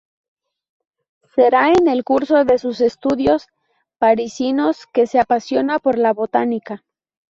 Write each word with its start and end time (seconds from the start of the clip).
Será 1.35 1.69
en 1.69 1.87
el 1.87 2.03
curso 2.03 2.43
de 2.43 2.57
sus 2.57 2.81
estudios 2.81 3.45
parisinos 3.99 4.87
que 4.91 5.05
se 5.05 5.19
apasiona 5.19 5.77
por 5.77 5.99
la 5.99 6.11
Botánica. 6.11 6.83